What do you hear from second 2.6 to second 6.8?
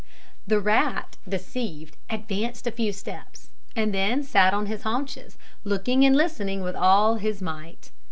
a few steps, and then sat on his haunches, looking and listening with